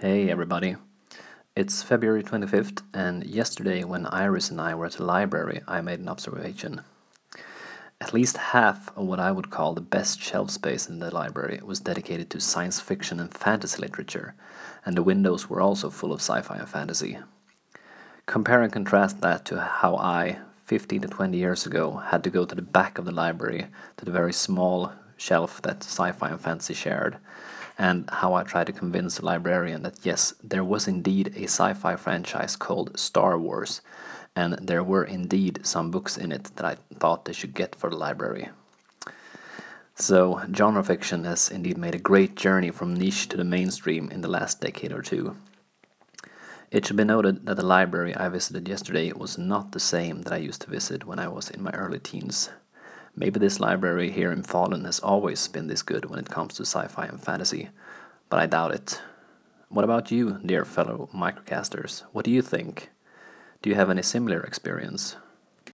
Hey 0.00 0.28
everybody. 0.28 0.74
It's 1.54 1.84
February 1.84 2.24
25th, 2.24 2.82
and 2.92 3.24
yesterday, 3.24 3.84
when 3.84 4.06
Iris 4.06 4.50
and 4.50 4.60
I 4.60 4.74
were 4.74 4.86
at 4.86 4.94
the 4.94 5.04
library, 5.04 5.62
I 5.68 5.82
made 5.82 6.00
an 6.00 6.08
observation. 6.08 6.80
At 8.00 8.12
least 8.12 8.36
half 8.36 8.88
of 8.98 9.06
what 9.06 9.20
I 9.20 9.30
would 9.30 9.50
call 9.50 9.72
the 9.72 9.80
best 9.80 10.20
shelf 10.20 10.50
space 10.50 10.88
in 10.88 10.98
the 10.98 11.14
library 11.14 11.60
was 11.62 11.78
dedicated 11.78 12.28
to 12.30 12.40
science 12.40 12.80
fiction 12.80 13.20
and 13.20 13.32
fantasy 13.32 13.80
literature, 13.80 14.34
and 14.84 14.96
the 14.96 15.02
windows 15.02 15.48
were 15.48 15.60
also 15.60 15.90
full 15.90 16.12
of 16.12 16.20
sci 16.20 16.42
fi 16.42 16.56
and 16.56 16.68
fantasy. 16.68 17.18
Compare 18.26 18.62
and 18.62 18.72
contrast 18.72 19.20
that 19.20 19.44
to 19.44 19.60
how 19.60 19.96
I, 19.96 20.38
15 20.64 21.02
to 21.02 21.08
20 21.08 21.38
years 21.38 21.66
ago, 21.66 21.98
had 21.98 22.24
to 22.24 22.30
go 22.30 22.44
to 22.44 22.54
the 22.56 22.62
back 22.62 22.98
of 22.98 23.04
the 23.04 23.12
library 23.12 23.68
to 23.98 24.04
the 24.04 24.10
very 24.10 24.32
small 24.32 24.92
shelf 25.16 25.62
that 25.62 25.84
sci 25.84 26.10
fi 26.10 26.30
and 26.30 26.40
fantasy 26.40 26.74
shared 26.74 27.16
and 27.78 28.08
how 28.10 28.34
I 28.34 28.42
tried 28.44 28.66
to 28.68 28.72
convince 28.72 29.16
the 29.16 29.24
librarian 29.24 29.82
that 29.82 30.04
yes, 30.04 30.34
there 30.42 30.64
was 30.64 30.86
indeed 30.86 31.32
a 31.36 31.44
sci 31.44 31.74
fi 31.74 31.96
franchise 31.96 32.56
called 32.56 32.98
Star 32.98 33.38
Wars, 33.38 33.80
and 34.36 34.54
there 34.54 34.82
were 34.82 35.04
indeed 35.04 35.60
some 35.64 35.90
books 35.90 36.16
in 36.16 36.32
it 36.32 36.44
that 36.56 36.64
I 36.64 36.76
thought 36.98 37.24
they 37.24 37.32
should 37.32 37.54
get 37.54 37.74
for 37.74 37.90
the 37.90 37.96
library. 37.96 38.48
So, 39.96 40.42
genre 40.52 40.82
fiction 40.82 41.24
has 41.24 41.50
indeed 41.50 41.78
made 41.78 41.94
a 41.94 41.98
great 41.98 42.34
journey 42.34 42.70
from 42.70 42.94
niche 42.94 43.28
to 43.28 43.36
the 43.36 43.44
mainstream 43.44 44.10
in 44.10 44.22
the 44.22 44.28
last 44.28 44.60
decade 44.60 44.92
or 44.92 45.02
two. 45.02 45.36
It 46.72 46.84
should 46.84 46.96
be 46.96 47.04
noted 47.04 47.46
that 47.46 47.56
the 47.56 47.64
library 47.64 48.16
I 48.16 48.28
visited 48.28 48.68
yesterday 48.68 49.12
was 49.12 49.38
not 49.38 49.70
the 49.70 49.78
same 49.78 50.22
that 50.22 50.32
I 50.32 50.38
used 50.38 50.62
to 50.62 50.70
visit 50.70 51.06
when 51.06 51.20
I 51.20 51.28
was 51.28 51.48
in 51.48 51.62
my 51.62 51.70
early 51.70 52.00
teens. 52.00 52.50
Maybe 53.16 53.38
this 53.38 53.60
library 53.60 54.10
here 54.10 54.32
in 54.32 54.42
Falun 54.42 54.84
has 54.86 54.98
always 54.98 55.46
been 55.46 55.68
this 55.68 55.82
good 55.82 56.06
when 56.06 56.18
it 56.18 56.30
comes 56.30 56.54
to 56.54 56.62
sci 56.62 56.88
fi 56.88 57.06
and 57.06 57.20
fantasy, 57.20 57.68
but 58.28 58.40
I 58.40 58.46
doubt 58.46 58.74
it. 58.74 59.00
What 59.68 59.84
about 59.84 60.10
you, 60.10 60.40
dear 60.44 60.64
fellow 60.64 61.08
microcasters? 61.14 62.02
What 62.12 62.24
do 62.24 62.32
you 62.32 62.42
think? 62.42 62.90
Do 63.62 63.70
you 63.70 63.76
have 63.76 63.88
any 63.88 64.02
similar 64.02 64.40
experience? 64.40 65.16